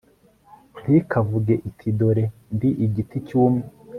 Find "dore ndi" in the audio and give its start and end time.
1.99-2.69